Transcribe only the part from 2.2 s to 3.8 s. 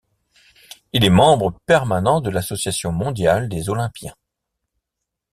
de l’Association mondiale des